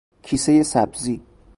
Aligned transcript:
کیسه 0.23 0.63
سبزی 0.63 1.21